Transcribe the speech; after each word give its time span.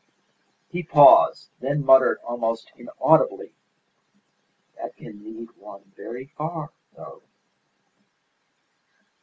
He 0.69 0.81
paused, 0.81 1.51
then 1.59 1.85
muttered 1.85 2.17
almost 2.23 2.71
inaudibly, 2.75 3.53
"That 4.75 4.97
can 4.97 5.23
lead 5.23 5.51
one 5.57 5.91
very 5.95 6.25
far, 6.35 6.71
though." 6.95 7.21